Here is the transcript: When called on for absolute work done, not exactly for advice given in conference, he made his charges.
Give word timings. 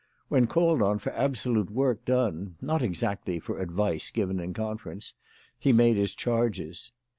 When 0.29 0.47
called 0.47 0.81
on 0.81 0.97
for 0.97 1.11
absolute 1.11 1.69
work 1.69 2.05
done, 2.05 2.55
not 2.59 2.81
exactly 2.81 3.37
for 3.39 3.59
advice 3.59 4.09
given 4.09 4.39
in 4.39 4.51
conference, 4.51 5.13
he 5.59 5.71
made 5.71 5.95
his 5.95 6.15
charges. 6.15 6.91